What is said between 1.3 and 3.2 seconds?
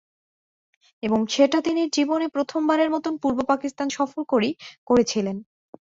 সেটা তিনি জীবনে প্রথমবারের মতো